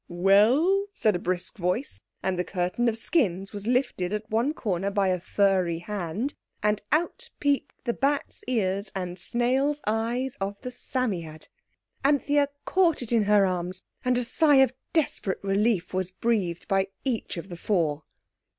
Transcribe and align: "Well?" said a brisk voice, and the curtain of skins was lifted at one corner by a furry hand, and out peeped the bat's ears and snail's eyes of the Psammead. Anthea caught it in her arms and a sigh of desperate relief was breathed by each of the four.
"Well?" 0.07 0.87
said 0.95 1.15
a 1.15 1.19
brisk 1.19 1.59
voice, 1.59 2.01
and 2.23 2.39
the 2.39 2.43
curtain 2.43 2.89
of 2.89 2.97
skins 2.97 3.53
was 3.53 3.67
lifted 3.67 4.13
at 4.13 4.27
one 4.31 4.51
corner 4.51 4.89
by 4.89 5.09
a 5.09 5.19
furry 5.19 5.77
hand, 5.77 6.33
and 6.63 6.81
out 6.91 7.29
peeped 7.39 7.85
the 7.85 7.93
bat's 7.93 8.43
ears 8.47 8.89
and 8.95 9.19
snail's 9.19 9.79
eyes 9.85 10.37
of 10.37 10.59
the 10.61 10.71
Psammead. 10.71 11.49
Anthea 12.03 12.47
caught 12.65 13.03
it 13.03 13.11
in 13.11 13.25
her 13.25 13.45
arms 13.45 13.83
and 14.03 14.17
a 14.17 14.23
sigh 14.23 14.55
of 14.55 14.73
desperate 14.91 15.43
relief 15.43 15.93
was 15.93 16.09
breathed 16.09 16.67
by 16.67 16.87
each 17.05 17.37
of 17.37 17.49
the 17.49 17.55
four. 17.57 18.01